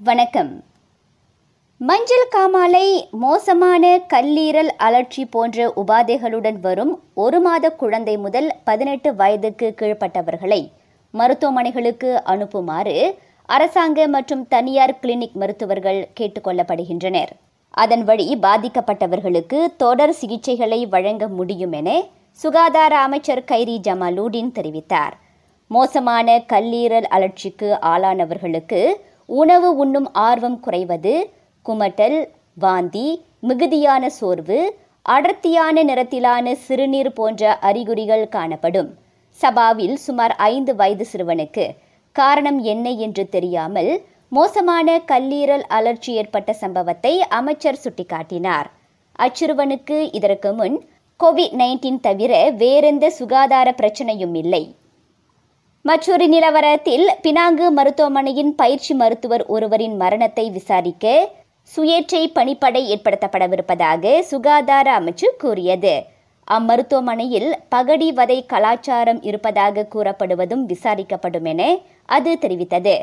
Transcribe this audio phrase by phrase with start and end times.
[0.00, 0.62] வணக்கம்.
[1.78, 10.70] மஞ்சள் காமாலை மோசமான கல்லீரல் அலட்சி போன்ற உபாதைகளுடன் வரும் ஒரு மாத குழந்தை முதல் பதினெட்டு வயதுக்கு கீழ்ப்பட்டவர்களை
[11.14, 17.32] மருத்துவமனைகளுக்கு அனுப்புமாறு அரசாங்க மற்றும் தனியார் கிளினிக் மருத்துவர்கள் கேட்டுக்கொள்ளப்படுகின்றனர்.
[17.70, 25.16] அதன் வழி பாதிக்கப்பட்டவர்களுக்கு தொடர் சிகிச்சைகளை வழங்க முடியும் என சுகாதார அமைச்சர் கைரி ஜமாலுடின் தெரிவித்தார்.
[25.68, 28.80] மோசமான கல்லீரல் அழற்சிக்கு ஆளானவர்களுக்கு
[29.28, 31.14] உணவு உண்ணும் ஆர்வம் குறைவது
[31.66, 32.18] குமட்டல்
[32.54, 33.06] வாந்தி
[33.40, 34.58] மிகுதியான சோர்வு
[35.06, 38.90] அடர்த்தியான நிறத்திலான சிறுநீர் போன்ற அறிகுறிகள் காணப்படும்.
[39.38, 41.64] சபாவில் சுமார் ஐந்து வயது சிறுவனுக்கு
[42.16, 43.90] காரணம் என்ன என்று தெரியாமல்
[44.28, 48.68] மோசமான கல்லீரல் அலர்ச்சி ஏற்பட்ட சம்பவத்தை அமைச்சர் சுட்டிக்காட்டினார்.
[49.18, 50.76] அச்சிறுவனுக்கு இதற்கு முன்
[51.20, 54.64] கோவிட் நைன்டீன் தவிர வேறெந்த சுகாதார பிரச்சனையும் இல்லை.
[55.86, 61.06] மற்றொரு நிலவரத்தில் பினாங்கு மருத்துவமனையின் பயிற்சி மருத்துவர் ஒருவரின் மரணத்தை விசாரிக்க
[61.70, 65.94] சுயேட்சை பணிப்படை ஏற்படுத்தப்படவிருப்பதாக சுகாதார அமைச்சு கூறியது.
[66.48, 71.62] அம்மருத்துவமனையில் பகடி வதை கலாச்சாரம் இருப்பதாக கூறப்படுவதும் விசாரிக்கப்படும் என
[72.08, 72.96] அது தெரிவித்தது.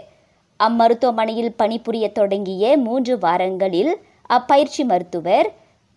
[0.60, 3.94] அம்மருத்துவமனையில் பணிபுரிய தொடங்கிய மூன்று வாரங்களில்
[4.30, 5.48] அப்பயிற்சி மருத்துவர்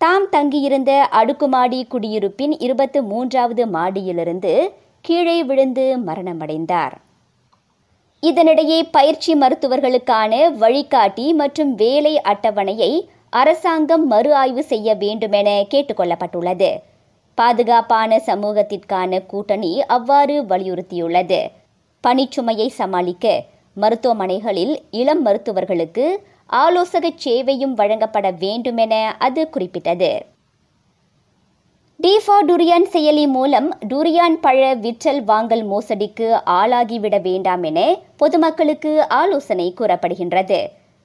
[0.00, 4.52] தாம் தங்கியிருந்த அடுக்குமாடி குடியிருப்பின் இருபத்து மூன்றாவது மாடியிலிருந்து
[5.06, 6.94] கீழே விழுந்து மரணமடைந்தார்.
[8.22, 10.32] இதனிடையே பயிற்சி மருத்துவர்களுக்கான
[10.62, 12.92] வழிகாட்டி மற்றும் வேலை அட்டவணையை
[13.30, 16.70] அரசாங்கம் மறு ஆய்வு செய்ய வேண்டுமென கேட்டுக்கொள்ளப்பட்டுள்ளது.
[17.38, 21.40] பாதுகாப்பான சமூகத்திற்கான கூட்டணி அவ்வாறு வலியுறுத்தியுள்ளது.
[22.04, 23.42] பணிச்சுமையை சமாளிக்க
[23.76, 26.06] மருத்துவமனைகளில் இளம் மருத்துவர்களுக்கு
[26.62, 30.10] ஆலோசக சேவையும் வழங்கப்பட வேண்டுமென அது குறிப்பிட்டது.
[32.00, 37.78] டிஃபா டுரியான் செயலி மூலம் டுரியான் பழ விற்றல் வாங்கல் மோசடிக்கு ஆளாகிவிட வேண்டாம் என
[38.16, 40.58] பொதுமக்களுக்கு ஆலோசனை கூறப்படுகின்றது.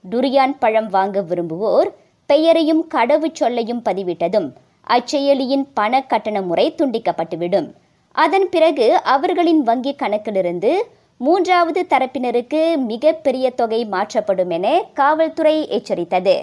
[0.03, 1.89] டுரியான் பழம் வாங்க விரும்புவோர்
[2.25, 4.49] பெயரையும் கடவுச்சொல்லையும் பதிவிட்டதும்
[4.87, 7.69] அச்செயலியின் பண கட்டண முறை துண்டிக்கப்பட்டுவிடும்.
[8.15, 10.73] அதன் பிறகு அவர்களின் வங்கி கணக்கிலிருந்து
[11.17, 16.37] மூன்றாவது தரப்பினருக்கு மிகப்பெரிய தொகை மாற்றப்படும் என காவல்துறை எச்சரித்தது.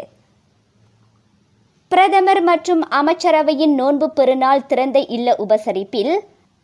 [1.90, 6.10] பிரதமர் மற்றும் அமைச்சரவையின் நோன்பு பெருநாள் திறந்த இல்ல உபசரிப்பில்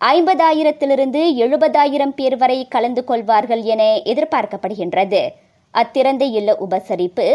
[0.01, 5.21] ஐம்பதாயிரத்திலிருந்து எழுபதாயிரம் பேர் வரை கலந்து கொள்வார்கள் என எதிர்பார்க்கப்படுகின்றது.
[5.75, 7.27] அத்திறந்த இல்ல உபசரிப்பு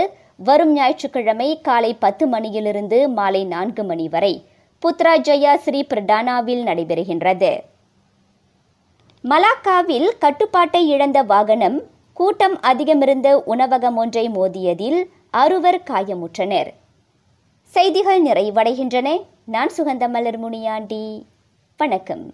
[0.48, 4.34] வரும் ஞாயிற்றுக்கிழமை காலை பத்து மணியிலிருந்து மாலை நான்கு மணி வரை
[4.84, 7.52] புத்ராஜயா ஸ்ரீ பிரடானாவில் நடைபெறுகின்றது.
[9.24, 11.80] மலாக்காவில் கட்டுப்பாட்டை இழந்த வாகனம்
[12.14, 15.00] கூட்டம் அதிகமிருந்த உணவகம் ஒன்றை மோதியதில்
[15.44, 16.72] அறுவர் காயமுற்றனர்.
[17.70, 19.26] செய்திகள் நிறைவடைகின்றன.
[19.46, 21.26] நான் சுகந்த மலர் முனியாண்டி.
[21.78, 22.32] வணக்கம்.